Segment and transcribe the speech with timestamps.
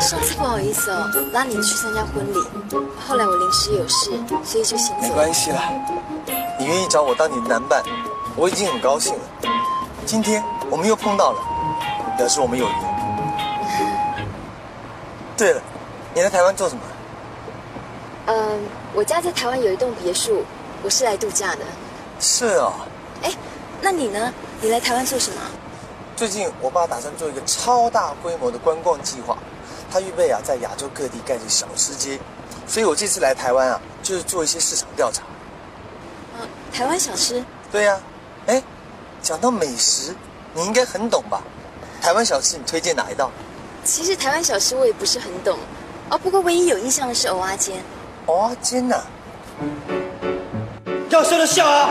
[0.00, 2.38] 上次不好意思哦，拉你去参加婚礼，
[3.06, 4.10] 后来我临时有事，
[4.44, 5.10] 所以就先没。
[5.10, 5.62] 关系啦，
[6.58, 7.82] 你愿意找我当你的男伴，
[8.36, 9.20] 我已经很高兴了。
[10.04, 11.38] 今天我们又碰到了，
[12.16, 12.74] 表示我们有缘。
[15.36, 15.60] 对了，
[16.14, 16.82] 你来台湾做什么？
[18.26, 18.60] 嗯，
[18.94, 20.44] 我家在台湾有一栋别墅，
[20.82, 21.60] 我是来度假的。
[22.20, 22.72] 是哦，
[23.22, 23.32] 哎，
[23.80, 24.32] 那你呢？
[24.60, 25.40] 你来台湾做什么？
[26.16, 29.36] 最近我爸打算做一个超大规模的观光计划，
[29.92, 32.18] 他预备啊在亚洲各地盖成小吃街，
[32.66, 35.22] 所以我这次来台湾啊，就是做一些市场调查。
[36.40, 37.44] 嗯，台湾小吃。
[37.70, 38.00] 对呀、
[38.46, 38.62] 哎，
[39.20, 40.16] 讲到美食，
[40.54, 41.42] 你应该很懂吧？
[42.00, 43.30] 台湾小吃你推荐哪一道？
[43.84, 45.58] 其实台湾小吃我也不是很懂，
[46.08, 47.84] 哦，不过唯一有印象的是蚵仔煎。
[48.26, 49.04] 蚵仔煎呐、
[51.10, 51.90] 要笑就笑啊！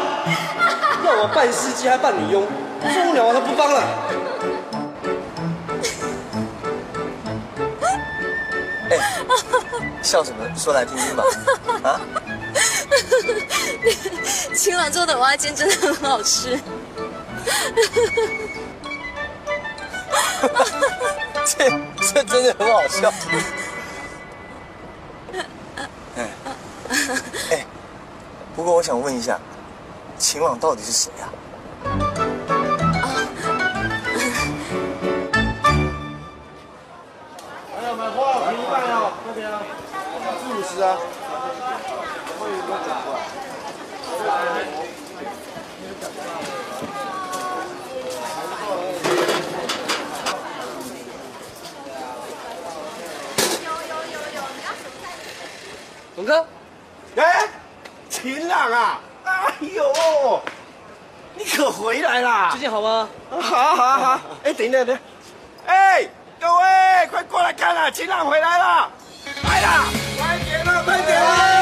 [1.05, 2.43] 要我扮司机还扮女佣，
[2.81, 4.04] 终了都不帮了。
[8.91, 8.99] 哎，
[10.03, 10.45] 笑什么？
[10.55, 11.23] 说来听听吧。
[11.89, 12.01] 啊，
[14.55, 16.59] 秦朗做的蚵仔煎真的很好吃。
[21.45, 21.69] 这
[22.13, 23.11] 这真的很好笑。
[26.17, 26.29] 哎
[27.51, 27.65] 哎，
[28.55, 29.39] 不过我想问一下，
[30.17, 31.25] 秦朗到底是谁啊？
[39.35, 39.61] 边啊，
[40.41, 40.97] 四五十啊。
[56.15, 56.47] 龙哥，
[57.17, 57.49] 哎，
[58.09, 59.01] 秦朗啊！
[59.25, 60.41] 哎呦，
[61.35, 62.51] 你可回来啦！
[62.51, 63.09] 最近好吗？
[63.29, 63.39] 好
[63.75, 64.99] 好好，哎，等一下，等一下，
[65.65, 66.07] 哎，
[66.39, 68.89] 各位，快过来看啊，秦朗回来了，
[69.55, 69.85] 来啦，
[70.17, 71.54] 快点了，快点了，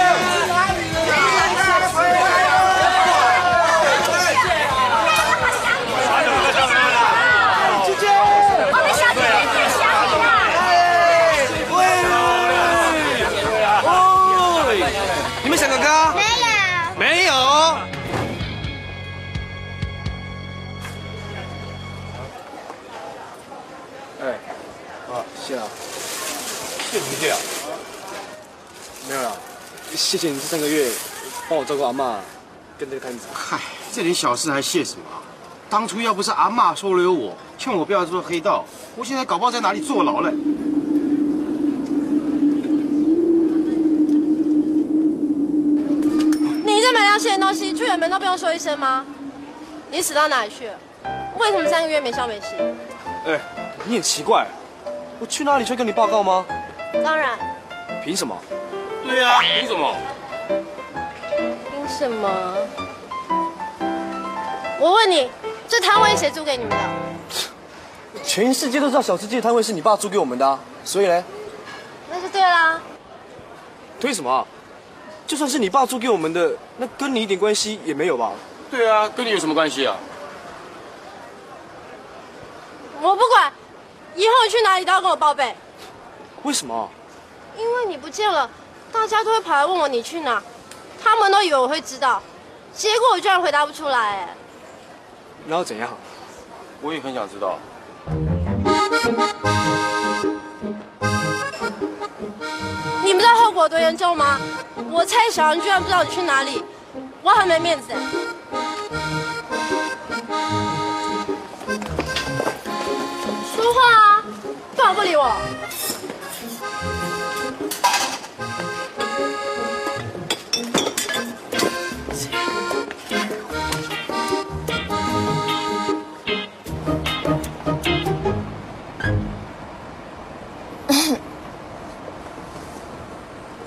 [30.03, 30.91] 谢不谢你这三个月
[31.49, 32.19] 帮我照顾阿妈，
[32.77, 33.25] 跟这个摊子。
[33.33, 33.57] 嗨，
[33.93, 35.23] 这点小事还谢什么啊？
[35.69, 38.65] 当初要不是阿妈收留我，劝我不要做黑道，
[38.97, 40.29] 我现在搞不好在哪里坐牢嘞。
[46.65, 49.05] 你这买良心的东西，去远门都不用说一声吗？
[49.89, 50.73] 你死到哪里去了？
[51.39, 52.47] 为什么三个月没消没息？
[53.25, 53.39] 哎，
[53.85, 54.45] 你很奇怪，
[55.19, 56.45] 我去哪里去跟你报告吗？
[57.03, 57.39] 当然，
[58.03, 58.37] 凭什么？
[59.03, 59.95] 对啊，凭什么？
[61.69, 62.55] 凭什么？
[64.79, 65.29] 我问你，
[65.67, 66.77] 这摊位谁租给你们的？
[68.23, 71.23] 全世界都知道小吃街摊位是你爸租给我们的、啊，所以呢，
[72.09, 72.81] 那就对啦。
[73.99, 74.45] 推什么啊？
[75.27, 78.31] 就算是你爸租给我们的，那跟你一点关系也没有吧？
[78.71, 79.95] 对啊，跟你有什么关系啊？
[83.01, 83.51] 我不管，
[84.15, 85.55] 以后你去哪里都要跟我报备，
[86.43, 86.89] 为什么啊？
[87.57, 88.49] 因为你不见了，
[88.93, 90.41] 大家都会跑来问我你去哪，
[91.03, 92.21] 他们都以为我会知道，
[92.73, 94.35] 结果我居然回答不出来，哎。
[95.47, 95.89] 然后怎样？
[96.81, 97.57] 我也很想知道。
[103.03, 104.39] 你们知道后果多严重吗？
[104.89, 106.63] 我猜小人居然不知道你去哪里，
[107.21, 107.87] 我很没面子。
[113.55, 114.23] 说话啊！
[114.77, 115.35] 干嘛不理我？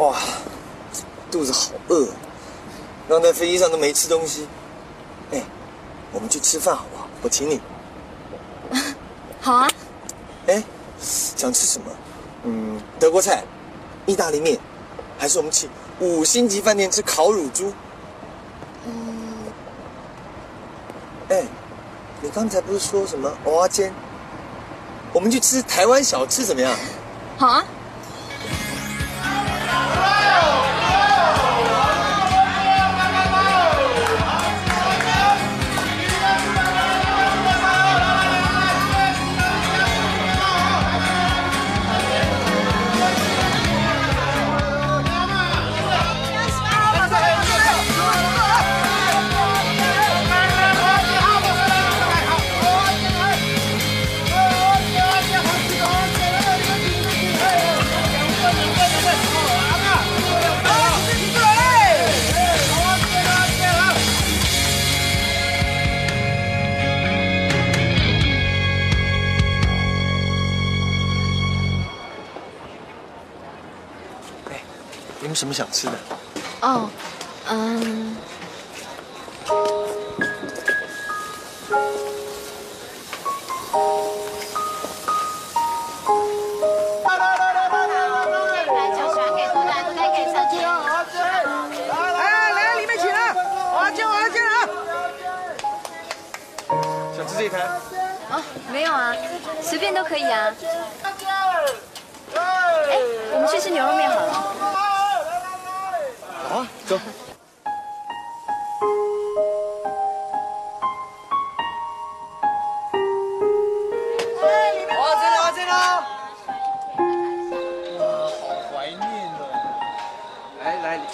[0.07, 0.17] 哇，
[1.33, 2.07] 肚子好饿，
[3.09, 4.47] 刚在飞机上都没吃东西。
[5.33, 5.43] 哎，
[6.13, 7.09] 我们去吃饭好不好？
[7.23, 7.61] 我请你。
[9.43, 9.69] 好啊，
[10.47, 10.63] 哎，
[11.01, 11.91] 想吃什么？
[12.45, 13.43] 嗯，德国菜、
[14.07, 14.57] 意大利面，
[15.19, 15.69] 还是我们去
[15.99, 17.73] 五星级饭店吃烤乳猪？
[18.87, 18.93] 嗯。
[21.31, 21.43] 哎，
[22.21, 23.93] 你刚才不是说什么蚵仔煎？
[25.13, 26.73] 我们去吃台湾小吃怎么样？
[27.39, 27.65] 好啊。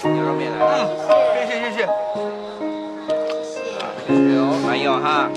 [0.04, 0.88] 牛肉面来了。
[1.34, 1.78] 谢谢谢谢。
[4.06, 5.30] 谢谢哦，满意哦哈。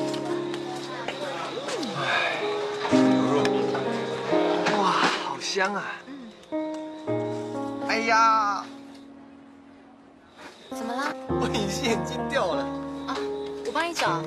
[4.77, 4.83] 哇，
[5.23, 5.83] 好香啊！
[7.87, 8.65] 哎呀，
[10.71, 11.13] 怎么啦？
[11.29, 12.63] 我隐形眼镜掉了，
[13.07, 13.15] 啊，
[13.65, 14.21] 我帮你找。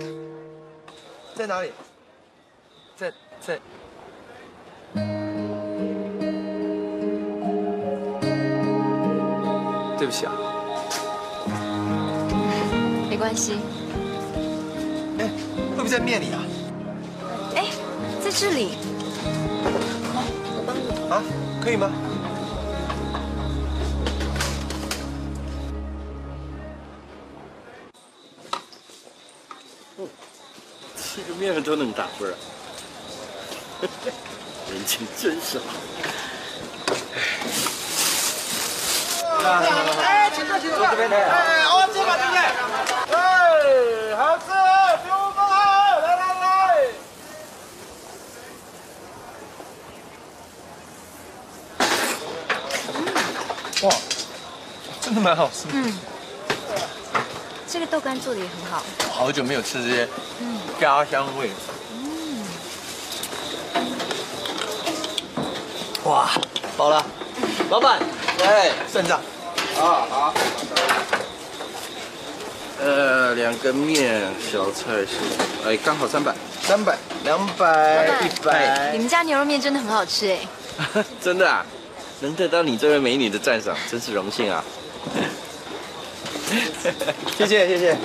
[1.35, 1.73] 在哪里？
[2.97, 3.61] 在在。
[9.98, 10.32] 对不起啊，
[13.10, 13.58] 没关系。
[15.18, 15.28] 哎，
[15.70, 16.40] 会不会在面里啊？
[17.56, 17.64] 哎，
[18.22, 18.78] 在这里。
[19.64, 21.20] 我帮你啊，
[21.60, 21.90] 可以吗？
[30.96, 32.34] 吃个面都能打分儿，
[34.70, 35.58] 人情真是
[39.50, 40.84] 哎，请坐，请坐。
[40.86, 40.90] 哎，
[41.64, 42.38] 蚵仔煎嘛，对不对？
[43.16, 43.16] 哎，
[44.16, 44.44] 好吃，
[45.02, 45.50] 比我们好，
[46.00, 46.46] 来来来。
[53.82, 53.86] 哇，
[55.00, 55.48] 真的蛮好。
[55.48, 55.66] 吃。
[55.72, 55.98] 嗯，
[57.66, 58.82] 这个豆干做的也很好。
[59.12, 60.08] 好久没有吃这些
[60.80, 61.50] 家乡味。
[66.04, 66.30] 哇，
[66.76, 67.04] 饱了，
[67.70, 67.98] 老板，
[68.44, 69.20] 哎，算账。
[69.80, 70.35] 啊好。
[72.80, 75.16] 呃，两个面，小菜是，
[75.66, 76.35] 哎，刚好三百。
[76.62, 78.92] 三百、两百、一百。
[78.92, 80.38] 你们家牛肉面真的很好吃哎。
[81.20, 81.64] 真的啊，
[82.20, 84.62] 能得到你这位美女的赞赏，真是荣幸啊。
[87.37, 87.97] 谢谢谢谢。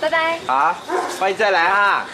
[0.00, 0.38] 拜拜。
[0.46, 0.76] 好，
[1.18, 2.06] 欢迎再来啊。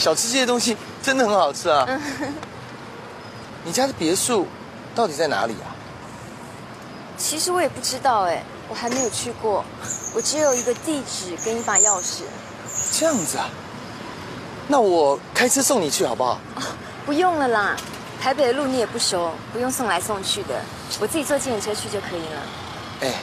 [0.00, 1.86] 小吃这些东西真的很好吃啊。
[3.64, 4.46] 你家的别墅
[4.94, 5.76] 到底在哪里啊？
[7.18, 9.62] 其实我也不知道哎，我还没有去过，
[10.14, 12.22] 我只有一个地址跟一把钥匙。
[12.92, 13.50] 这样子啊？
[14.68, 16.40] 那我开车送你去好不好？
[17.04, 17.76] 不用了啦，
[18.22, 20.62] 台北的路你也不熟，不用送来送去的，
[20.98, 22.42] 我自己坐自行车去就可以了。
[23.02, 23.14] 哎，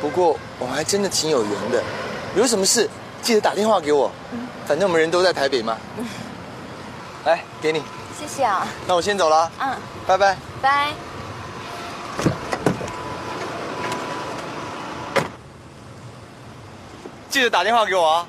[0.00, 1.82] 不过我们还真的挺有缘的，
[2.34, 2.88] 有什么事
[3.24, 4.12] 记得打电话给我，
[4.66, 5.78] 反正我们人都在台北嘛。
[7.24, 7.82] 来，给你，
[8.20, 8.66] 谢谢啊。
[8.86, 9.74] 那我先走了，嗯，
[10.06, 10.36] 拜拜。
[10.60, 10.92] 拜。
[17.30, 18.26] 记得打电话给我啊。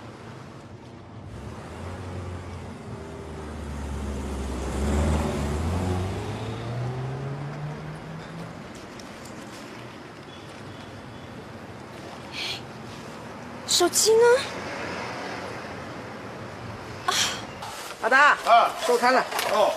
[13.67, 14.23] 手机呢？
[18.01, 19.25] 阿达，啊，收摊了。
[19.51, 19.73] 哦。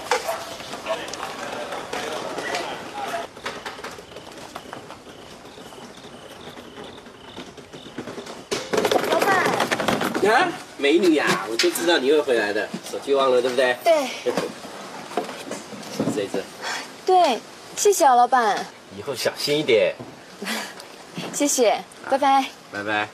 [9.11, 10.31] 老板。
[10.31, 13.77] 啊，美女呀、我就知道你会回来的，手机忘了对不对？
[13.83, 14.09] 对。
[16.15, 16.43] 这一只，
[17.07, 17.41] 对，
[17.77, 18.67] 谢谢啊，老板，
[18.99, 19.95] 以后小心一点。
[21.33, 22.45] 谢谢，拜拜。
[22.73, 23.09] 拜拜。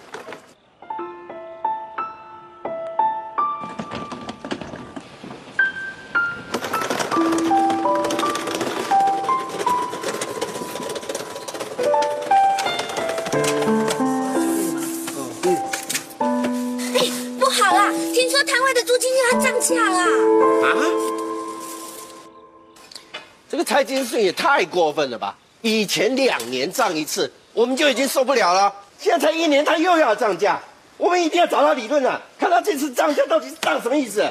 [23.85, 25.37] 这个财经税也太过分了吧！
[25.61, 30.61] 以前两年涨一次，我们就已经受不了了，现在才一年，他又要涨价，
[30.97, 34.27] 我们一定要找他理论啊，看他这次涨价到底是涨什么意思？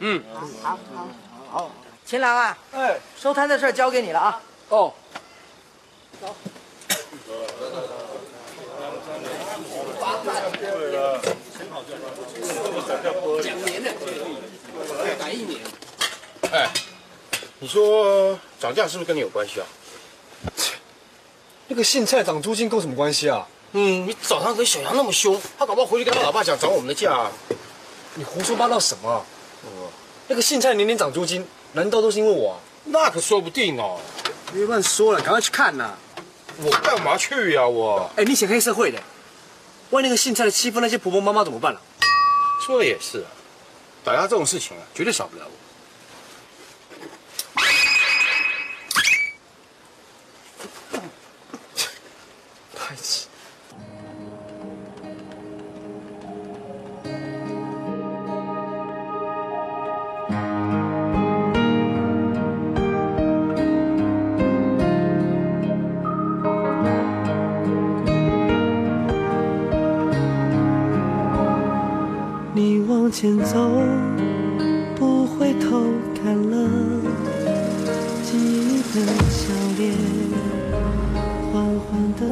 [0.00, 0.22] 嗯，
[0.62, 1.08] 好，好，
[1.50, 1.70] 好，
[2.04, 4.40] 秦郎啊，哎，收摊的事儿交给你了啊。
[4.70, 4.92] 哦。
[13.42, 13.92] 两年的，
[15.18, 15.60] 改一年。
[16.52, 16.68] 哎，
[17.58, 19.66] 你说涨价是不是跟你有关系啊？
[21.68, 23.46] 那个姓蔡涨租金跟我什么关系啊？
[23.72, 27.32] 嗯，你早上跟小杨那么凶，他搞不好回去跟他老爸讲涨我们的价、啊。
[28.14, 29.24] 你胡说八道什么、啊？
[30.28, 32.58] 那个姓蔡年年涨租金，难道都是因为我、啊？
[32.84, 33.98] 那可说不定哦。
[34.52, 35.94] 别乱说了，赶快去看呐！
[36.62, 38.08] 我干嘛去呀、我？
[38.16, 39.02] 哎，你写黑社会的，
[39.90, 41.80] 万一那个姓蔡的欺负那些婆婆妈妈怎么办了、
[42.64, 43.28] 说的也是啊，
[44.04, 45.50] 打压这种事情啊，绝对少不了我。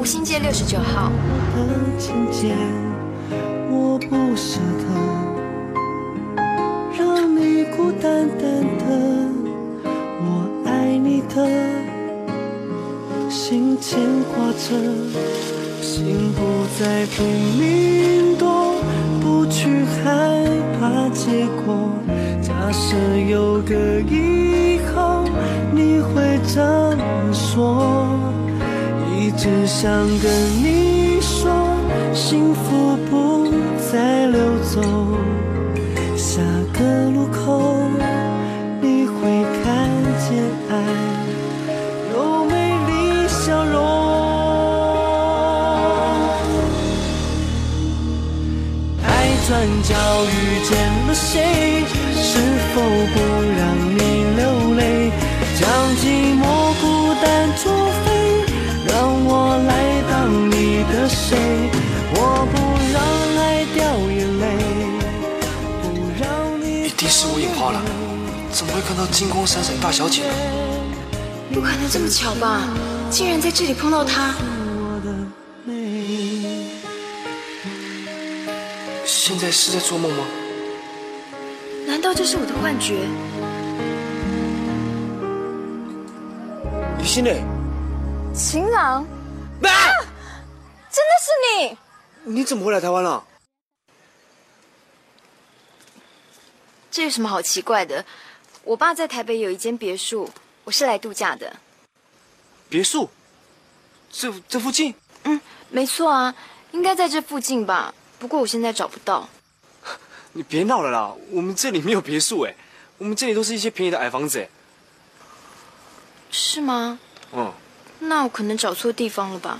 [0.04, 1.10] 缓的五星街六十九号。
[1.56, 1.64] 的
[1.98, 2.54] 琴键，
[3.70, 4.84] 我不舍得
[6.98, 8.38] 让你孤单单
[8.78, 8.84] 的，
[10.20, 11.34] 我爱你的
[13.30, 14.76] 心牵挂着，
[15.80, 17.24] 心不再拼
[17.58, 18.74] 命躲，
[19.22, 20.04] 不去害
[20.78, 21.88] 怕结果。
[22.42, 22.94] 假设
[23.26, 25.24] 有个以后，
[25.72, 26.60] 你会这
[26.94, 28.03] 么说。
[29.44, 30.32] 只想跟
[30.62, 31.52] 你说，
[32.14, 33.46] 幸福不
[33.92, 34.80] 再溜走，
[36.16, 36.40] 下
[36.72, 37.86] 个路口
[38.80, 39.62] 你会看
[40.18, 40.72] 见爱
[42.14, 42.14] 有
[42.46, 42.54] 美
[42.86, 43.76] 丽笑容。
[49.02, 49.06] 爱
[49.46, 49.50] 转
[49.82, 49.92] 角
[50.24, 50.72] 遇见
[51.06, 51.84] 了谁？
[52.14, 52.40] 是
[52.74, 52.80] 否
[53.12, 53.16] 不
[67.64, 67.80] 花了，
[68.52, 70.34] 怎么会看到金光闪闪大小姐呢？
[71.50, 72.60] 不可能这么巧吧？
[73.10, 74.34] 竟然在这里碰到她。
[79.06, 80.26] 现在是在做梦吗？
[81.86, 83.06] 难道这是我的幻觉？
[87.00, 87.30] 雨欣呢？
[88.34, 89.06] 晴朗，
[89.62, 89.70] 啊！
[90.92, 91.78] 真的是你！
[92.24, 93.24] 你怎么会来台湾了？
[96.94, 98.04] 这有什么好奇怪的？
[98.62, 100.30] 我爸在台北有一间别墅，
[100.62, 101.56] 我是来度假的。
[102.68, 103.10] 别墅？
[104.12, 104.94] 这这附近？
[105.24, 106.32] 嗯，没错啊，
[106.70, 107.92] 应该在这附近吧。
[108.20, 109.28] 不过我现在找不到。
[110.34, 112.54] 你别闹了啦，我们这里没有别墅哎，
[112.98, 114.48] 我们这里都是一些便宜的矮房子哎。
[116.30, 117.00] 是吗？
[117.32, 117.52] 嗯。
[117.98, 119.58] 那我可能找错地方了吧？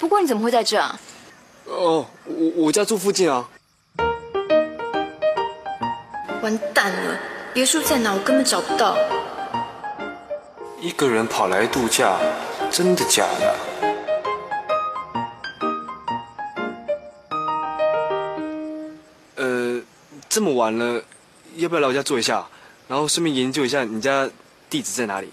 [0.00, 0.98] 不过你怎么会在这啊？
[1.66, 3.48] 哦，我我家住附近啊。
[6.42, 7.18] 完蛋了，
[7.52, 8.14] 别墅在哪？
[8.14, 8.96] 我根本找不到。
[10.80, 12.16] 一个人跑来度假，
[12.70, 13.54] 真的假的？
[19.36, 19.82] 呃，
[20.30, 21.02] 这么晚了，
[21.56, 22.46] 要不要来我家坐一下，
[22.88, 24.30] 然后顺便研究一下你家
[24.70, 25.30] 地址在哪里？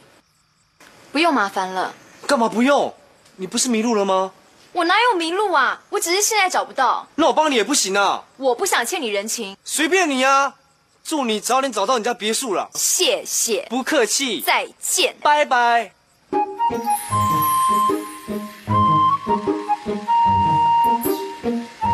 [1.14, 1.94] 不用麻烦了。
[2.28, 2.94] 干嘛不用？
[3.38, 4.34] 你不是迷路了吗？
[4.74, 5.82] 我哪有迷路啊？
[5.90, 7.08] 我只是现在找不到。
[7.16, 8.26] 那我帮你也不行啊。
[8.36, 9.56] 我不想欠你人情。
[9.64, 10.56] 随便你呀，
[11.08, 12.70] 祝你早点找到你家别墅了。
[12.76, 13.66] 谢谢。
[13.70, 14.42] 不客气。
[14.42, 15.16] 再见。
[15.22, 15.94] 拜拜。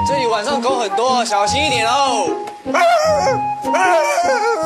[0.08, 2.28] 这里晚上狗很多，小心一点哦。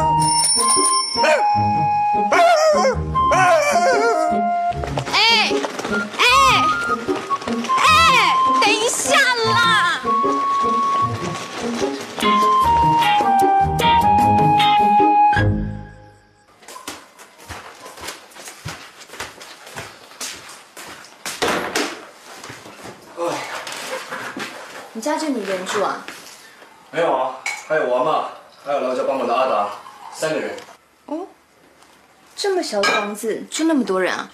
[33.58, 34.30] 房子住那么多人啊？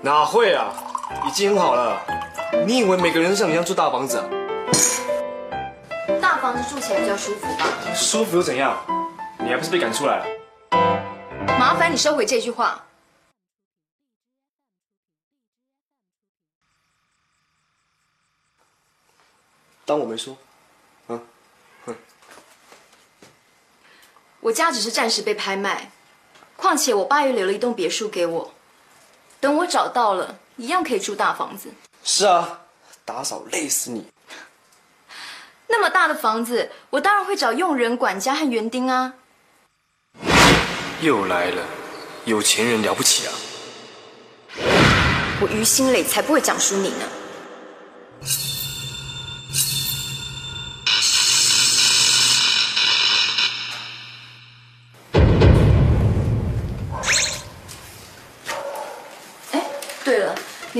[0.00, 0.72] 哪会啊，
[1.26, 2.00] 已经很好了。
[2.66, 4.24] 你以为每个人都像你一样住大房子啊？
[6.20, 7.66] 大房子住起来比较舒服吧？
[7.94, 8.78] 舒服又怎样？
[9.38, 10.26] 你还不是被赶出来了？
[11.58, 12.82] 麻烦你收回这句话。
[19.84, 20.36] 当我没说。
[21.08, 21.20] 啊，
[24.40, 25.90] 我家只是暂时被拍卖，
[26.56, 28.54] 况且我爸又留了一栋别墅给我，
[29.38, 31.68] 等我找到了，一样可以住大房子。
[32.02, 32.60] 是啊，
[33.04, 34.06] 打扫累死你。
[35.68, 39.14] 那么大的房子，我当然会找佣人、管家和园丁啊。
[41.00, 41.62] 又来了，
[42.24, 43.32] 有钱人了不起啊！
[45.42, 47.08] 我于心磊才不会讲输你呢。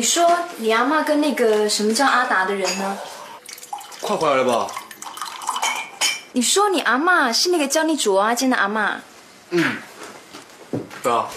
[0.01, 2.99] 你说你阿妈跟那个什么叫阿达的人呢？
[4.01, 4.67] 快回来了吧？
[6.33, 9.03] 你说你阿妈是那个教你煮蚵仔煎的阿妈？
[9.51, 9.77] 嗯。
[11.03, 11.29] 对啊。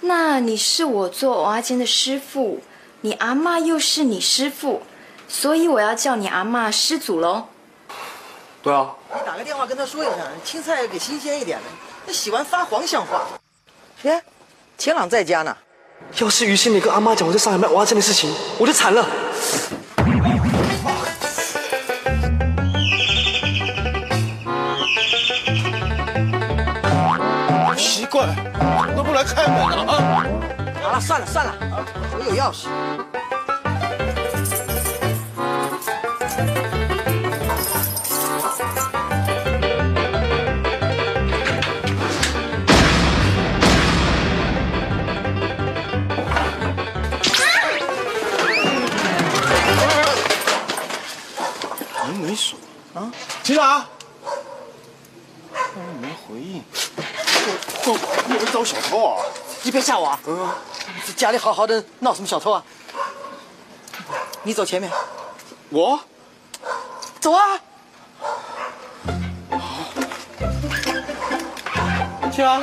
[0.00, 2.60] 那你是我做蚵仔煎的师傅，
[3.02, 4.82] 你阿妈又是你师傅，
[5.28, 7.46] 所以我要叫你阿妈师祖喽。
[8.60, 8.90] 对啊。
[9.14, 11.64] 你打个电话跟他说一声，青菜给新鲜一点的。
[12.06, 13.22] 那洗完发黄像话？
[14.02, 14.24] 耶，
[14.76, 15.56] 钱朗在家呢。
[16.18, 19.06] 要是于心磊跟阿妈讲我在上海卖蚵仔煎的事情，我就惨了。
[27.76, 28.26] 奇怪，
[28.94, 30.24] 都不来开门了啊！
[30.82, 31.54] 好了，算了算了，
[32.12, 32.68] 我有钥匙。
[53.42, 53.44] 啊？
[53.44, 53.84] 秦朗，
[56.00, 56.62] 没回应，
[57.84, 57.98] 会会
[58.34, 59.20] 不会找小偷啊？
[59.62, 60.18] 你别吓我啊！
[60.26, 60.48] 嗯，
[61.16, 62.62] 家里好好的，闹什么小偷啊？
[64.44, 64.90] 你走前面，
[65.70, 65.98] 我
[67.20, 67.60] 走啊！
[72.32, 72.62] 秦朗，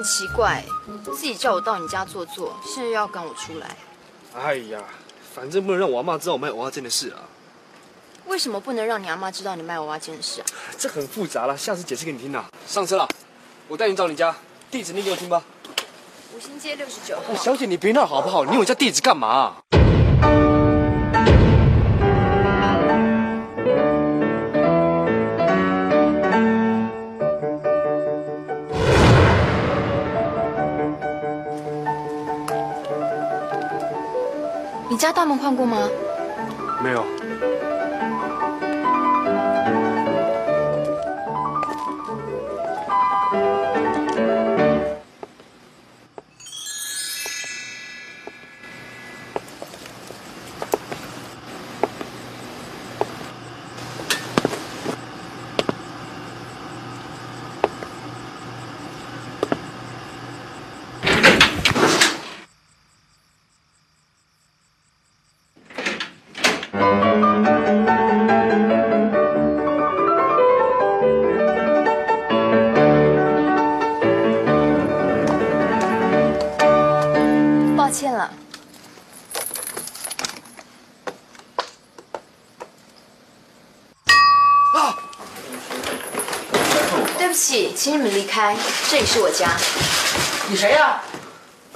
[0.00, 0.64] 很奇怪，
[1.04, 3.76] 自己叫我到你家坐坐，现在又要赶我出来，
[4.34, 4.80] 哎呀，
[5.34, 7.20] 反正不能让我阿妈知道我卖娃娃煎的事啊，
[8.24, 10.46] 为什么不能让你阿妈知道你卖娃娃煎的事啊？
[10.78, 12.48] 这很复杂了，下次解释给你听啦。
[12.66, 13.06] 上车了，
[13.68, 14.34] 我带你找你家，
[14.70, 15.42] 地址念给我听吧。
[16.34, 17.22] 五星街六十九号。
[17.28, 18.46] 哎小姐，你别闹好不好？
[18.46, 19.56] 你有我家地址干嘛？
[19.72, 19.99] 你
[35.00, 35.88] 家大门换过吗？
[36.84, 37.02] 没有。
[87.30, 88.56] 不起，请你们离开，
[88.88, 89.50] 这里是我家。
[90.48, 91.00] 你谁呀、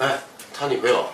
[0.01, 0.19] 哎，
[0.53, 1.07] 他女朋友。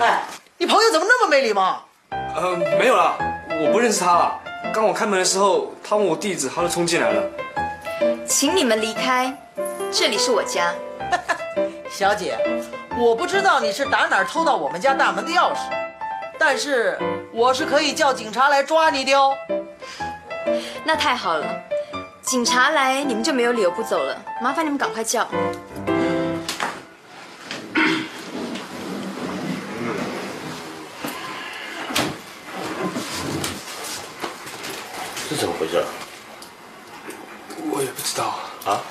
[0.00, 0.24] 哎，
[0.58, 1.86] 你朋友怎么那么没礼貌？
[2.10, 3.16] 呃，没有啦，
[3.48, 4.40] 我不认识他了。
[4.74, 7.22] 刚我开门的时候，他问我地址，他就冲进来了。
[8.26, 9.32] 请你们离开，
[9.92, 10.74] 这里是我家。
[11.88, 12.36] 小姐，
[12.98, 15.58] 我不知道你是打哪儿偷到我们家大门的钥匙，
[16.36, 16.98] 但是
[17.32, 19.32] 我是可以叫警察来抓你的哦。
[20.82, 21.46] 那太好了，
[22.26, 24.20] 警察来你们就没有理由不走了。
[24.42, 25.28] 麻烦你们赶快叫。
[35.30, 35.84] 这怎么回事？
[37.70, 38.34] 我也不知道
[38.64, 38.82] 啊。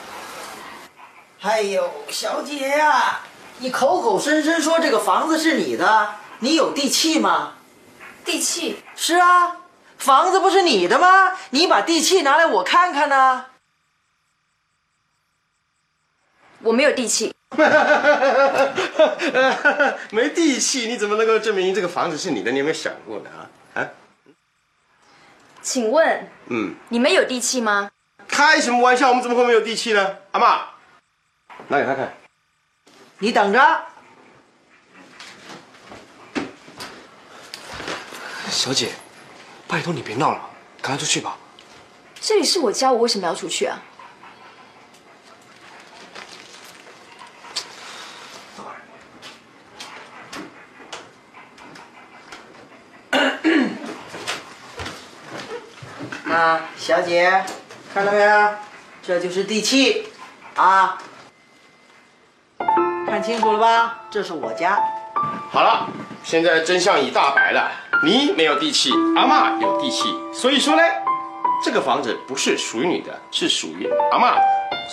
[1.41, 3.19] 哎呦，小姐呀、
[3.59, 7.55] 你口口声声说这个房子是你的，你有地契吗？
[8.23, 8.81] 地契？
[8.95, 9.57] 是啊，
[9.97, 11.33] 房子不是你的吗？
[11.49, 13.47] 你把地契拿来我看看呢。
[16.59, 17.33] 我没有地契。
[20.11, 22.51] 没地契，你怎么能够证明这个房子是你的？
[22.51, 23.29] 你有没有想过呢？
[23.29, 23.87] 啊啊，
[25.61, 27.91] 请问嗯，你们有地契吗？
[28.27, 29.09] 开什么玩笑？
[29.09, 30.17] 我们怎么会没有地契呢？
[30.31, 30.69] 阿妈，
[31.67, 32.13] 拿给他看。
[33.19, 33.85] 你等着。
[38.49, 38.91] 小姐，
[39.67, 40.49] 拜托你别闹了，
[40.81, 41.37] 赶快出去吧。
[42.21, 43.81] 这里是我家，我为什么要出去啊？
[56.29, 57.43] 啊，小姐，
[57.93, 58.49] 看到没有？
[59.01, 60.07] 这就是地契，
[60.55, 60.97] 啊，
[63.07, 64.05] 看清楚了吧？
[64.09, 64.79] 这是我家。
[65.51, 65.87] 好了，
[66.23, 67.71] 现在真相已大白了，
[68.03, 70.03] 你没有地气，阿妈有地气，
[70.33, 70.81] 所以说呢，
[71.63, 74.35] 这个房子不是属于你的，是属于阿妈。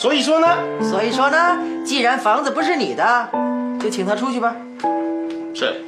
[0.01, 3.29] 所以说呢，所以说呢，既然房子不是你的，
[3.81, 4.55] 就请他出去吧。
[5.55, 5.85] 是。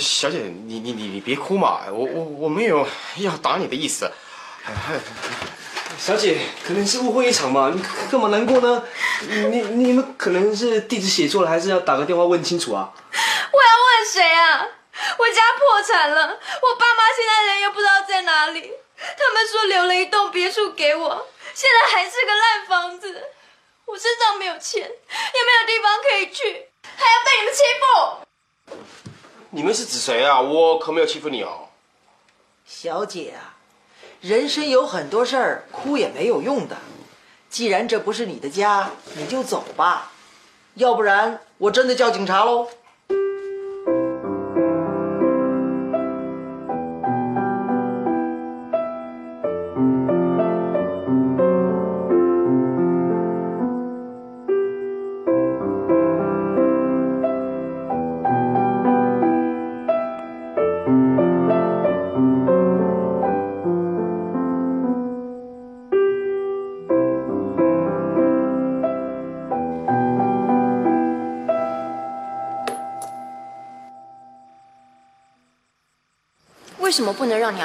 [0.00, 2.86] 小姐，你你你你别哭嘛，我我我没有
[3.18, 4.10] 要打你的意思。
[5.98, 8.82] 小姐，可能是误会一场嘛，你干嘛难过呢？
[9.28, 12.90] 你你们可能是地址写错了，还是要打个电话问清楚啊？
[12.96, 14.66] 我要问谁啊？
[15.18, 18.72] 我家破产了，我爸妈现在人又不知道在哪里。
[18.96, 23.28] 他们说留了一栋别墅给我，现在还是个烂房子。
[23.86, 24.92] 我身上没有钱，也没
[25.60, 27.84] 有地方可以去，还要被你们欺负。
[29.52, 30.40] 你们是指谁啊？
[30.40, 31.68] 我可没有欺负你哦。
[32.64, 33.56] 小姐啊，
[34.20, 36.76] 人生有很多事儿，哭也没有用的。
[37.48, 40.12] 既然这不是你的家，你就走吧，
[40.74, 42.68] 要不然我真的叫警察喽。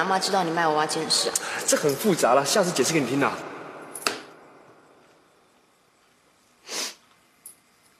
[0.06, 1.34] 阿妈知道你卖娃娃机的事啊？
[1.66, 3.34] 这很复杂了，下次解释给你听啊。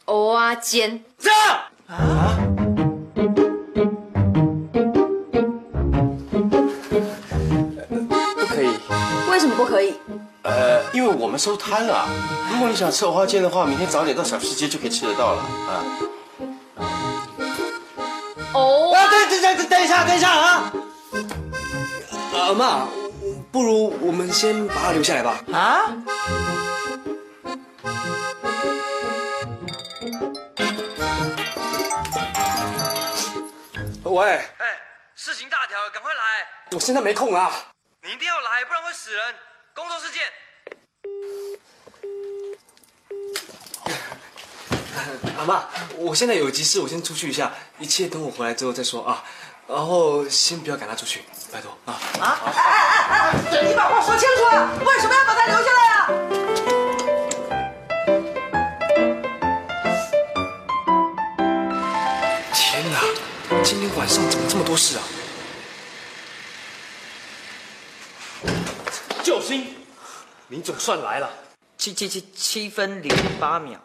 [0.06, 1.32] 偶啊尖，这
[1.88, 2.38] 啊？
[8.36, 8.70] 不可以。
[9.32, 9.96] 为什么不可以？
[10.44, 12.08] 呃，因为我们收摊了。
[12.52, 15.84] 如果你想吃藕花煎的话，明天早点到小吃街就可以吃得到了啊。
[18.54, 20.72] 哦啊，等、等、等，等一下，等一下啊！
[22.46, 22.88] 阿妈，
[23.52, 25.44] 不如我们先把他留下来吧。
[25.52, 25.90] 啊？
[34.04, 34.30] 喂，
[34.60, 34.80] 哎，
[35.16, 36.20] 事情大条了，赶快来！
[36.74, 37.52] 我现在没空啊。
[38.04, 39.20] 你一定要来，不然会死人。
[39.74, 40.22] 工作室见。
[45.40, 49.24] 阿 妈，我现在有急事，我先出去一下，一切等我回来之后再说啊。
[49.68, 52.00] 然后先不要赶他出去，拜托啊。
[52.22, 52.38] 啊！
[52.46, 52.54] 哎哎
[53.10, 53.64] 哎哎！
[53.68, 54.70] 你把话说清楚啊！
[54.86, 56.08] 为什么要把他留下来啊？
[62.54, 63.00] 天哪，
[63.64, 65.04] 今天晚上怎么这么多事啊？
[69.24, 69.76] 救星，
[70.48, 71.28] 你总算来了。
[71.78, 73.80] 七七七七分零八秒，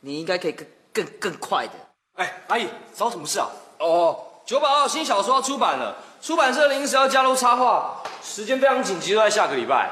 [0.00, 1.74] 你应该可以更更更快的。
[2.14, 3.50] 哎，阿姨，找我什么事啊？
[3.78, 7.90] 哦，九把号新小说要出版了，出版社临时要加入插画，
[8.22, 9.88] 时间非常紧急，都在下个礼拜。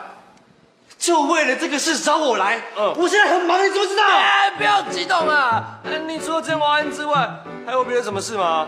[0.99, 4.03] 就为了这个事找我来，嗯我现在很忙，你知不知道？
[4.07, 5.79] 哎，不要激动啊！
[5.85, 7.27] 嗯你除了煎娃案之外，
[7.65, 8.67] 还有别的什么事吗？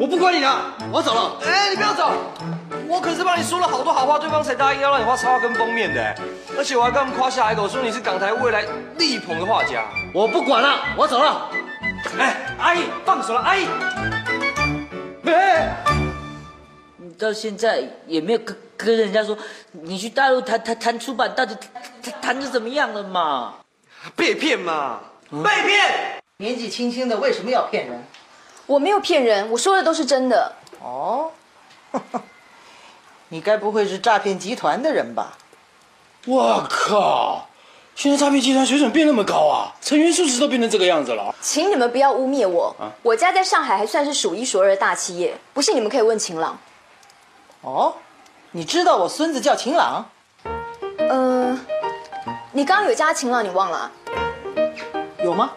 [0.00, 0.56] 我不管你了，
[0.90, 1.36] 我走了。
[1.46, 2.10] 哎，你不要走！
[2.88, 6.16] 我可是帮你说了好多好话，对方才答应要让你画插画跟封面的，哎
[6.58, 8.64] 而且我还跟他们夸下海口，说你是港台未来
[8.98, 9.84] 力捧的画家。
[10.12, 11.48] 我不管了，我走了。
[12.18, 13.68] 哎，阿姨，放手了，阿姨。
[15.26, 15.76] 哎，
[16.96, 19.36] 你到现在也没有跟跟人家说
[19.72, 21.56] 你去大陆谈谈谈出版，到底
[22.02, 23.54] 谈谈的怎么样了嘛？
[24.16, 25.00] 被骗嘛？
[25.30, 26.22] 被骗！
[26.38, 28.04] 年纪轻轻的为什么要骗人？
[28.66, 30.56] 我没有骗人，我说的都是真的。
[30.80, 31.30] 哦，
[33.28, 35.38] 你该不会是诈骗集团的人吧？
[36.26, 37.48] 我靠！
[37.94, 41.34] 现在诈骗集团水准变那么高啊，成员素质都变成这个样子了。
[41.40, 46.58] 请你们不要污蔑我，我家在上海还算是数一数二的大企业，不信你们可以问秦朗。
[47.62, 47.94] 哦，
[48.50, 50.06] 你知道我孙子叫秦朗？
[50.98, 51.58] 呃，
[52.52, 53.92] 你刚刚有加晴朗，你忘了啊？
[55.22, 55.52] 有吗？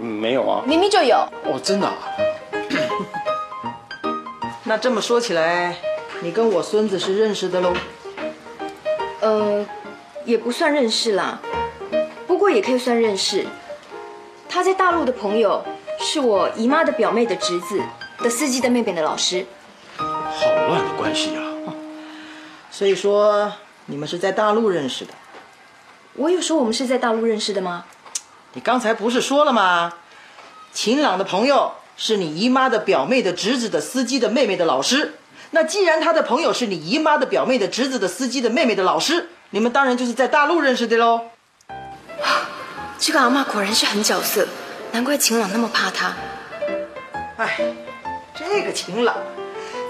[0.00, 0.62] 嗯，没有啊。
[0.66, 1.16] 明明就有。
[1.44, 1.94] 哦，真的啊？
[4.64, 5.76] 那这么说起来，
[6.20, 7.72] 你跟我孙子是认识的喽？
[9.20, 9.66] 呃，
[10.24, 11.40] 也不算认识啦，
[12.26, 13.46] 不过也可以算认识。
[14.48, 15.64] 他在大陆的朋友
[15.98, 17.80] 是我姨妈的表妹的侄子
[18.18, 19.46] 的司机的妹妹的老师。
[19.96, 21.42] 好乱的关系啊！
[22.70, 23.52] 所以说
[23.86, 25.12] 你们是在大陆认识的？
[26.14, 27.84] 我有说我们是在大陆认识的吗？
[28.54, 29.94] 你刚才不是说了吗？
[30.72, 35.14] 秦朗的朋友是你姨妈的表妹的侄子的司机的妹妹的老师。
[35.50, 41.22] 那既然他的朋友是你姨妈的表妹的侄子的司机的妹妹的老师，你们当然就是在大陆认识的喽。
[42.98, 44.46] 这个阿妈果然是狠角色，
[44.92, 46.14] 难怪秦朗那么怕她。
[47.36, 47.58] 哎，
[48.32, 49.16] 这个秦朗，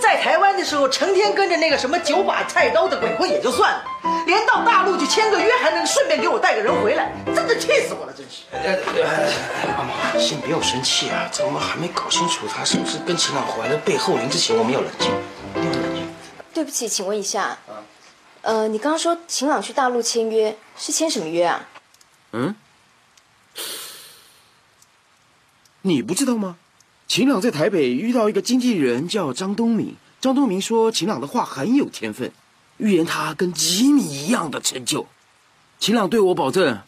[0.01, 3.85] 在台湾的时候成天跟着那个什么九把菜刀的鬼混也就算了，
[4.27, 8.45] 连到大陆去签个约还能顺便给我带个人回来，真的气死我了，真是。
[9.77, 15.11] 阿妈，先不要生气啊，这我们还没搞清楚他是不是跟秦朗怀了背后灵之前，我们要冷静。
[16.55, 17.59] 对不起，请问一下，
[18.43, 21.69] 呃，你刚刚说秦朗去大陆签约是签什么约啊？
[22.33, 22.55] 嗯？
[25.83, 26.57] 你不知道吗？
[27.07, 32.31] 秦朗在台北遇到一个经纪人叫张东明，张东明说秦朗的画很有天分，
[32.77, 35.07] 预言他跟吉米一样的成就。
[35.79, 36.79] 秦朗对我保证，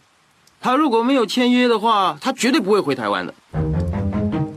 [0.61, 3.35] 他如果没有签约的话，他绝对不会回台湾的。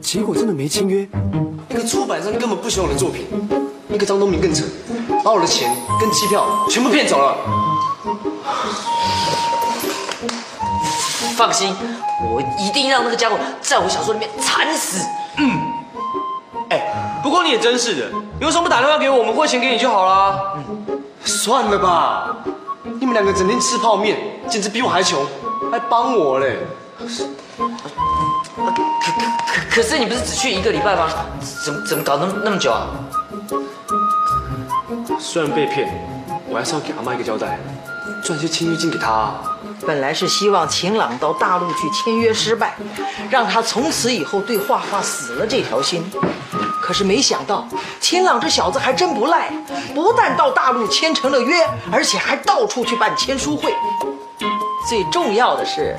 [0.01, 1.07] 结果真的没签约，
[1.69, 3.25] 那个出版商根本不喜欢我的作品，
[3.87, 4.63] 那个张东明更扯，
[5.25, 7.35] 把我的钱跟机票全部骗走了。
[11.35, 11.75] 放心，
[12.31, 15.03] 我一定让那个家伙在我小说里面惨死。
[15.37, 15.59] 嗯，
[16.69, 20.39] 哎，不过你也真是的，有什么不打电话给我，我们汇钱给你就好啦。
[20.57, 22.37] 嗯，算了吧，
[22.99, 25.25] 你们两个整天吃泡面，简直比我还穷，
[25.71, 26.59] 还帮我嘞。
[26.99, 27.05] 可
[28.71, 28.81] 可
[29.71, 31.09] 可是你不是只去一个礼拜吗？
[31.65, 32.85] 怎么怎么搞那么那么久啊？
[35.19, 35.89] 虽然被骗，
[36.47, 37.57] 我还是要给阿妈一个交代，
[38.23, 39.57] 赚些签约金给她啊。
[39.85, 42.75] 本来是希望秦朗到大陆去签约失败，
[43.29, 46.03] 让他从此以后对画画死了这条心。
[46.81, 47.67] 可是没想到，
[47.99, 49.51] 秦朗这小子还真不赖，
[49.93, 53.73] 不但到大陆签成了约，而且还到处去办签书会。
[54.87, 55.95] 最重要的是，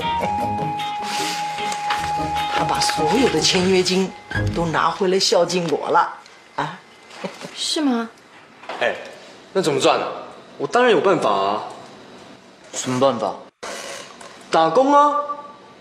[2.56, 4.10] 他把所有的签约金
[4.54, 6.14] 都拿回来孝敬我了。
[6.54, 6.78] 啊，
[7.54, 8.08] 是吗？
[8.80, 8.94] 哎，
[9.52, 10.06] 那怎么赚呢？
[10.58, 11.64] 我当然有办法啊。
[12.72, 13.34] 什么办法？
[14.50, 15.16] 打工啊！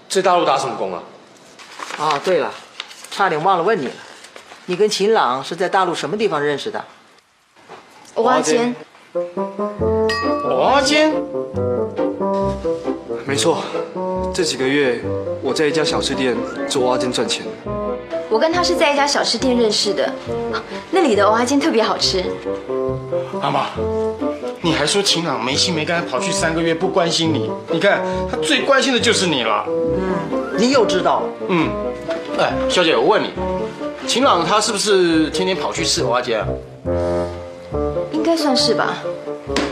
[0.07, 1.03] 在大陆打什么工啊？
[1.97, 2.51] 啊，对了，
[3.11, 3.93] 差点忘了问你了，
[4.65, 6.83] 你跟秦朗是在大陆什么地方认识的？
[8.15, 8.75] 蚵仔煎。
[9.13, 11.13] 蚵仔煎？
[13.25, 13.61] 没错，
[14.33, 15.01] 这几个月
[15.41, 16.35] 我在一家小吃店
[16.69, 17.45] 做蚵仔煎赚钱。
[18.29, 20.11] 我跟他是在一家小吃店认识的，
[20.91, 22.23] 那里的蚵仔煎特别好吃。
[23.41, 23.67] 阿妈，
[24.61, 29.65] 你还说秦朗没心没肝跑去三个月不关心你，你看他最关心的就是你了。
[29.67, 31.29] 嗯，你又知道了。
[31.49, 31.69] 嗯，
[32.39, 33.29] 哎，小姐，我问你，
[34.07, 36.47] 秦朗他是不是天天跑去吃蚵仔煎啊？
[38.11, 38.97] 应该算是吧。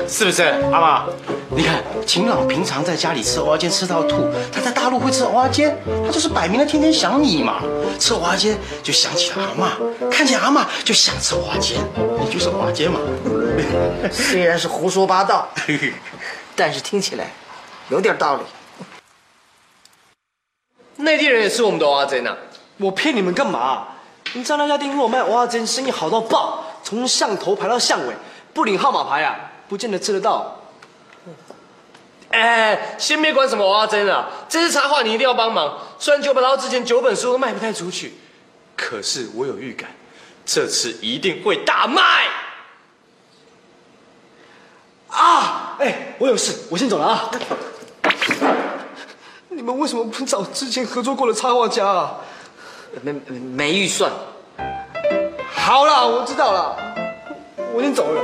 [0.07, 1.05] 是不是，阿妈？
[1.55, 7.61] 你看秦朗平常在家里吃蚵仔煎吃到吐，他在大陆会吃蚵仔煎，他就是摆明了天天想你嘛。
[7.99, 9.77] 吃蚵仔煎就想起了阿妈，
[10.11, 11.77] 看见阿妈就想吃蚵仔煎，
[12.19, 12.99] 你就是蚵仔煎嘛。
[14.11, 15.47] 虽然是胡说八道，
[16.55, 17.31] 但是听起来
[17.89, 18.41] 有点道理。
[20.97, 22.35] 内地人也吃我们的蚵仔煎呐？
[22.77, 23.87] 我骗你们干嘛？
[24.33, 26.52] 你知道那家店如果卖蚵仔煎，生意好到爆，
[26.83, 28.13] 从巷头排到巷尾，
[28.53, 29.35] 不领号码牌啊，
[29.67, 30.59] 不见得吃得到。
[32.29, 35.79] 哎，先别管什么蚵仔煎了，这次插画你一定要帮忙。
[35.99, 38.13] 虽然九把刀之前九本书都卖不太出去，
[38.75, 39.91] 可是我有预感，
[40.45, 42.01] 这次一定会大卖。
[45.09, 45.75] 啊！
[45.79, 47.29] 哎，我有事，我先走了啊。
[49.49, 52.15] 你们为什么不找之前合作过的插画家啊？
[53.03, 54.11] 没没预算。
[55.65, 56.75] 好了，我知道了，
[57.73, 58.21] 我先走了。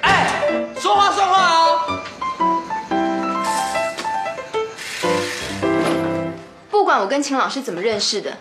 [0.00, 2.04] 哎，说话算话啊！
[6.70, 8.36] 不管我跟秦老师怎么认识的，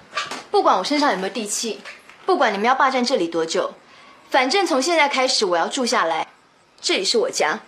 [0.51, 1.81] 不管我身上有没有地气，
[2.27, 3.73] 不管你们要霸占这里多久，
[4.29, 6.27] 反正从现在开始我要住下来，
[6.79, 7.61] 这里是我家。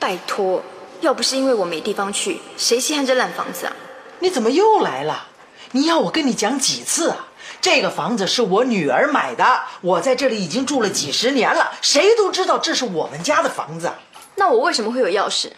[0.00, 0.62] 拜托，
[1.02, 3.76] 要不是因为我没地方去，谁稀罕这烂房子啊？
[4.20, 5.28] 你怎么又来了？
[5.72, 7.26] 你要我跟你讲几次啊？
[7.60, 13.92] 这个房子是我女儿买的，我在这里已经住了几十年了，谁都知道这是我们家的房子。
[14.36, 15.50] 那我为什么会有钥匙？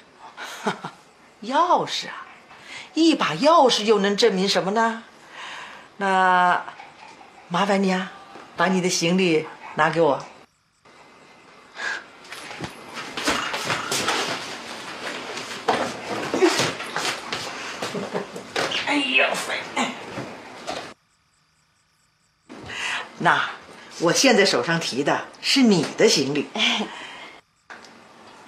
[1.44, 2.26] 钥匙啊，
[2.94, 5.02] 一把钥匙又能证明什么呢？
[5.98, 6.64] 那
[7.48, 8.12] 麻烦你啊，
[8.56, 10.24] 把你的行李拿给我。
[18.86, 19.28] 哎呀，
[23.22, 23.38] 那
[24.00, 26.48] 我现在手上提的是你的行李。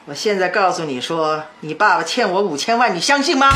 [0.06, 3.52] 我现在告诉你说你爸爸欠我五千万你相信吗？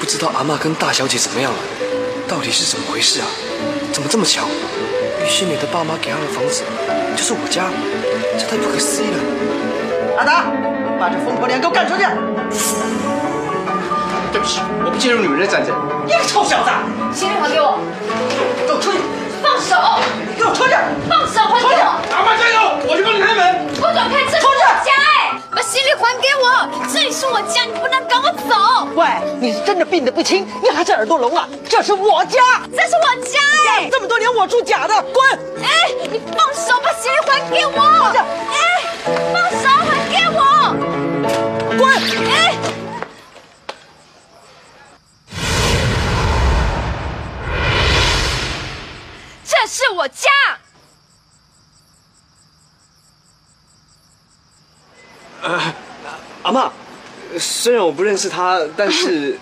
[0.00, 1.58] 不知道阿妈跟大小姐怎么样了
[2.26, 3.26] 到底是怎么回事啊？
[3.92, 4.48] 怎么这么巧？
[5.28, 6.64] 是你的爸妈给他的房子
[7.16, 7.70] 就是我家
[8.36, 10.18] 这太不可思议了。
[10.18, 10.50] 阿达
[10.98, 13.07] 把这疯婆娘给我赶出去！
[14.84, 15.74] 我不接受女人的战争。
[16.06, 16.70] 你个臭小子！
[17.12, 17.78] 行李还给我，
[18.66, 18.98] 给我出去！
[19.42, 19.76] 放手！
[20.36, 20.74] 给我出去！
[21.08, 22.00] 放手，还给我！
[22.12, 23.66] 阿妈加油，我去帮你开门。
[23.76, 25.36] 不准开，这出去家哎！
[25.50, 28.88] 把行李还给我，这里是我家，你不能赶我走。
[28.96, 29.06] 喂，
[29.40, 31.48] 你是真的病得不轻，你还是耳朵聋啊？
[31.68, 32.40] 这是我家，
[32.74, 33.38] 这是我家
[33.76, 33.88] 哎！
[33.90, 35.24] 这么多年我住假的，滚！
[35.62, 37.80] 哎，你放手，把行李还给我！
[38.50, 38.58] 哎，
[39.32, 40.40] 放手，还给我！
[41.76, 41.88] 滚！
[42.32, 42.67] 哎。
[49.68, 50.28] 是我家。
[55.42, 55.74] 呃，
[56.42, 56.72] 阿妈，
[57.38, 59.38] 虽然我不认识他，但是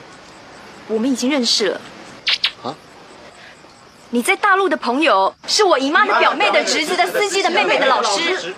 [0.88, 1.80] 我们已经认识了。
[2.62, 2.74] 啊？
[4.10, 8.54] 你在大陆的朋友是我姨妈的表妹的侄子的司机的妹妹的老师。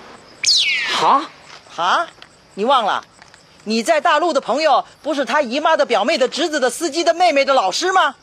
[0.97, 1.31] 哈？
[1.77, 2.09] 啊？
[2.55, 3.05] 你忘了？
[3.65, 8.15] 你在大陆的朋友不是他姨妈的表妹的侄子的司机的妹妹的老师吗？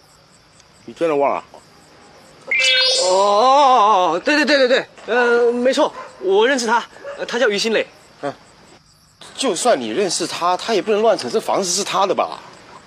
[0.85, 1.43] 你真的忘了？
[3.09, 6.83] 哦哦哦，对对对对对，呃，没错，我认识他，
[7.17, 7.85] 呃他叫于新磊。
[8.21, 8.33] 嗯，
[9.35, 12.39] 就算你认识他，他也不能乱扯这房子是他的吧？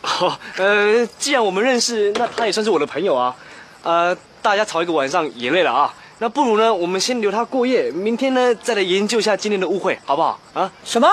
[0.02, 3.34] 哦，呃，既然我们认识，那他也算是我的朋友啊。
[3.82, 10.38] 呃，大家吵一个晚上也累了啊，那不如呢，我们先留他过夜，明天呢再来研究一下今天的误会，好不好？
[10.54, 10.70] 啊？
[10.84, 11.08] 什么？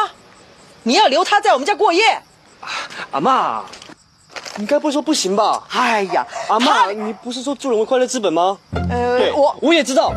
[0.84, 2.22] 你要留他在我们家过夜？
[3.12, 3.64] 阿妈，
[4.58, 5.64] 你该不会说不行吧？
[5.70, 8.58] 哎呀，阿妈，你不是说助人为快乐之本吗？
[8.90, 10.14] 呃，对，我我也知道，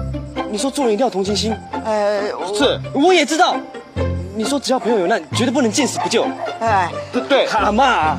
[0.50, 1.52] 你说做人一定要同情心。
[1.84, 2.22] 呃，
[2.54, 3.56] 是，我也知道。
[4.36, 6.24] 你说只要朋友有难，绝对不能见死不救。
[6.60, 8.16] 哎，对对，阿妈，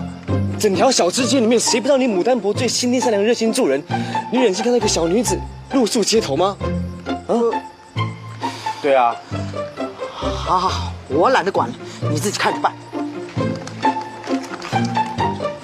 [0.60, 3.82] 整条小吃街里面，谁不知道你牡丹婆最心地善良、热心助人？
[4.30, 5.40] 你忍心看到一个小女子
[5.72, 6.58] 露宿街头吗？
[7.28, 7.34] 啊？
[8.82, 9.16] 对啊。
[10.14, 11.76] 好好好，我懒得管了，
[12.12, 12.74] 你自己看着办。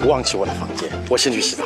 [0.06, 1.64] 忘记我的房间，我先去洗澡。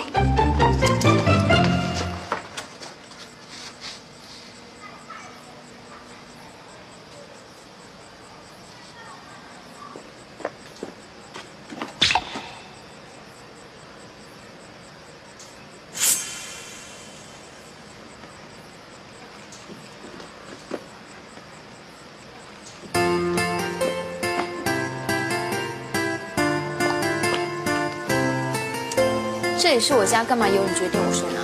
[29.63, 31.41] 这里是我家，干嘛由你决定我睡哪？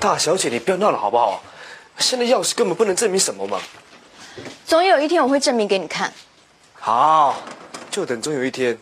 [0.00, 1.40] 大小姐，你不要闹了好不好？
[1.98, 3.60] 现在钥匙根本不能证明什么嘛。
[4.66, 6.12] 总有一天我会证明给你看。
[6.74, 7.36] 好，
[7.92, 8.76] 就等总有一天。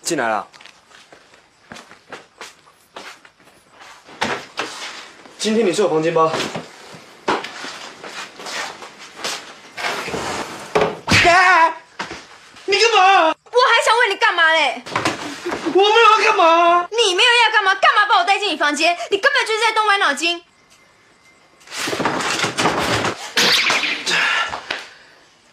[0.00, 0.46] 进来了。
[5.36, 6.30] 今天你睡我房间吧。
[12.68, 13.34] 你干嘛？
[13.50, 14.84] 我还想问你干嘛嘞？
[15.48, 16.88] 我没有要干嘛？
[16.90, 17.74] 你没有要干嘛？
[17.74, 18.96] 干嘛把我带进你房间？
[19.12, 20.42] 你根本就是在动歪脑筋。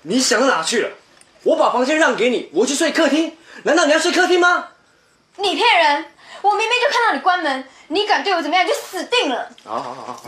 [0.02, 0.90] 你想到哪去了？
[1.44, 4.70] 我把房间让给你，我去睡客厅，难道你要睡客厅吗？
[5.36, 6.06] 你骗人！
[6.42, 9.48] 我明明就看到你关门，你敢对我怎么样，你就死定了！
[9.64, 10.24] 好好好好。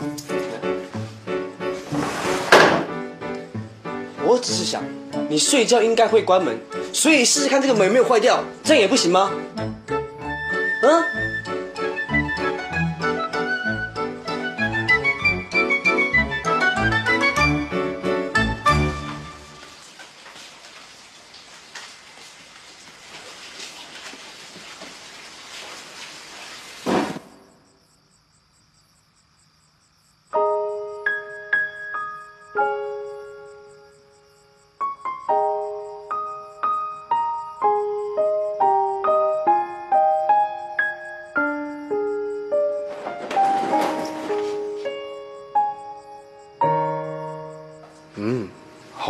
[4.22, 4.84] 我只是想，
[5.28, 6.56] 你睡觉应该会关门，
[6.92, 9.32] 所以试试看这个门有没有坏掉，这样也不行吗？
[9.58, 9.74] 嗯？
[10.82, 11.04] 嗯，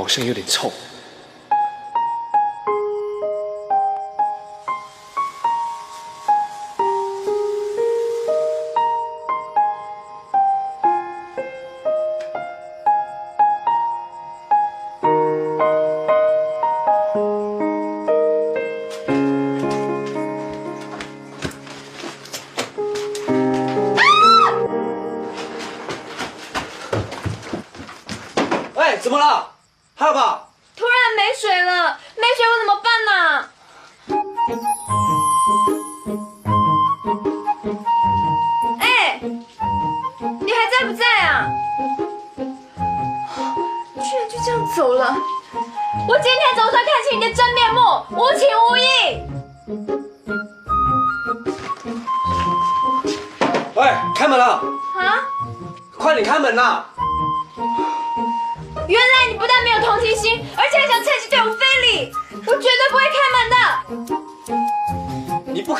[0.07, 0.73] 好像有点臭。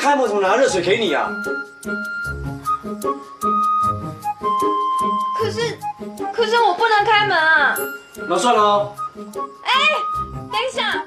[0.07, 1.29] 开门，我怎么拿热水给你啊？
[5.37, 5.77] 可是，
[6.33, 7.75] 可是我不能开门啊！
[8.29, 9.73] 那算了哦，哎，
[10.49, 11.03] 等一下，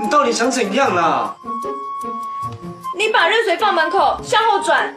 [0.00, 1.36] 你到底想怎样啦？
[2.98, 4.92] 你把热水放门口，向后转。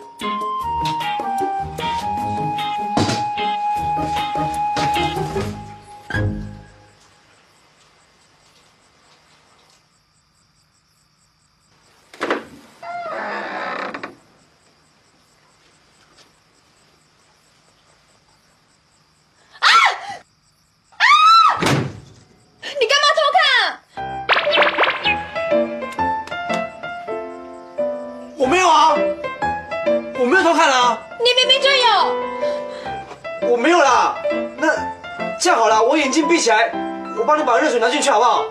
[37.46, 38.44] 把热水拿进去好不好？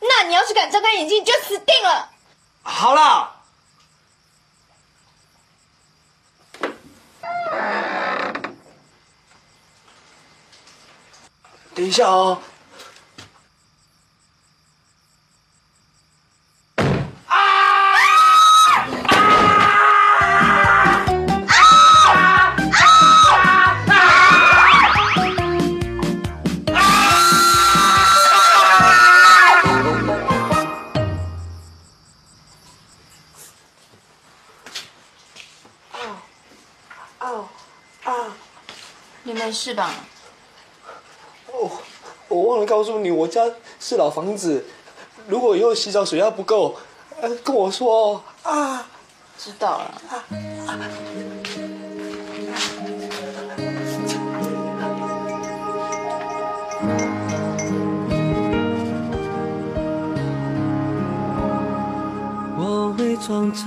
[0.00, 2.10] 那你要是敢睁开眼睛，你就死定了。
[2.62, 3.30] 好了。
[11.74, 12.40] 等一下哦。
[39.44, 39.90] 没事吧？
[41.52, 41.70] 哦，
[42.28, 43.42] 我忘了告诉你，我家
[43.78, 44.64] 是老房子，
[45.28, 46.76] 如果以后洗澡水压不够，
[47.20, 48.86] 呃，跟我说哦啊。
[49.36, 50.00] 知道了。
[62.56, 63.64] 我伪装着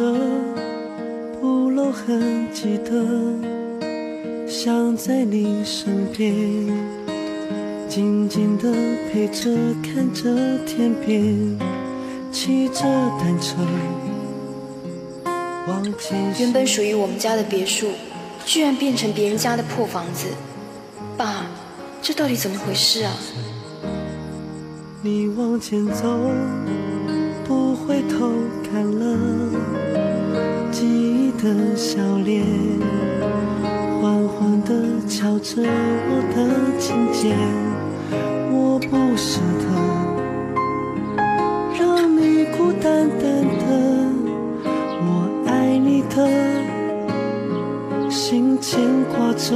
[1.39, 3.56] 不露痕迹的，
[4.49, 6.33] 想在你身边，
[7.89, 8.71] 静静的
[9.11, 11.59] 陪着，看着天边，
[12.31, 12.83] 骑着
[13.19, 13.57] 单车
[15.67, 16.33] 往前。
[16.39, 17.89] 原本属于我们家的别墅，
[18.45, 20.27] 居然变成别人家的破房子。
[21.17, 21.45] 爸，
[22.01, 23.11] 这到底怎么回事啊？
[25.01, 26.03] 你往前走，
[27.45, 28.31] 不回头
[28.71, 29.17] 看了，
[30.71, 32.45] 记忆的笑脸，
[34.67, 34.73] 的
[35.07, 36.37] 敲着我的
[36.77, 37.37] 琴键，
[38.51, 39.65] 我不舍得
[41.79, 43.21] 让你孤单单
[43.61, 43.63] 的，
[44.99, 45.09] 我
[45.47, 46.17] 爱你的
[48.11, 48.81] 心牵
[49.15, 49.55] 挂着，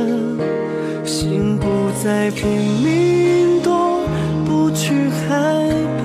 [1.04, 1.68] 心不
[2.02, 2.48] 再拼
[2.82, 4.06] 命躲。
[4.46, 5.28] 不去害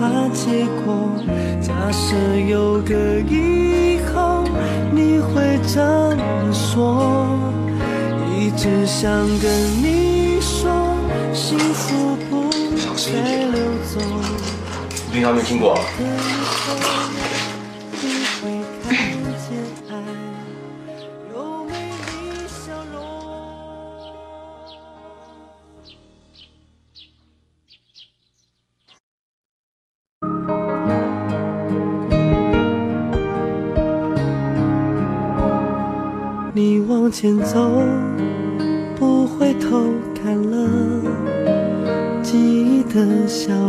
[0.00, 1.14] 怕结果。
[1.60, 2.16] 假设
[2.48, 4.42] 有个以后，
[4.90, 5.80] 你会这
[6.16, 7.35] 么说。
[8.56, 10.96] 一直想跟你说，
[11.34, 12.50] 幸福不
[12.96, 13.12] 再
[13.52, 14.00] 流走。
[15.12, 15.84] 你还没听过啊？
[36.54, 37.82] 你往前走，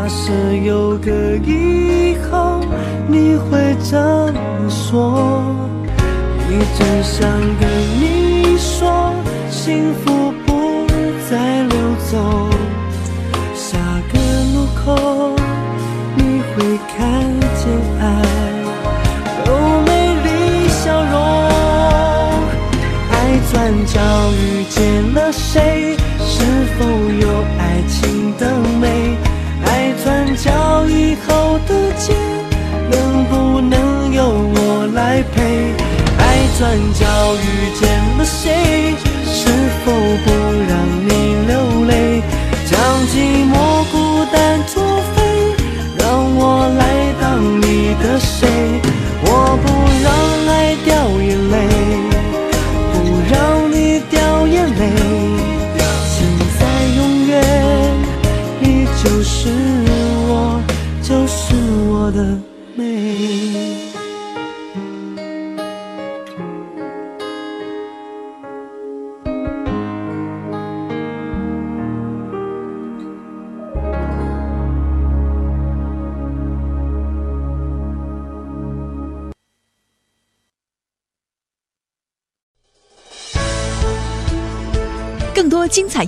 [0.00, 0.32] 假设
[0.64, 2.58] 有个以后，
[3.06, 5.44] 你会怎么说。
[6.48, 7.28] 一直想
[7.60, 7.68] 跟
[8.00, 8.19] 你
[36.60, 37.06] 转角
[37.36, 37.88] 遇见
[38.18, 38.94] 了谁？
[39.24, 39.48] 是
[39.82, 39.90] 否
[40.26, 40.30] 不
[40.68, 40.72] 让
[41.08, 41.10] 你
[41.46, 42.22] 流泪？
[42.70, 43.54] 将寂寞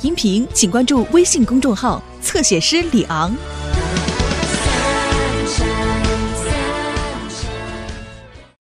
[0.02, 3.32] 音频，请关注微信公众号“侧写师李昂”。